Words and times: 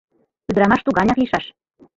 Ӱдырамаш 0.49 0.81
туганяк 0.83 1.17
лийшаш. 1.19 1.45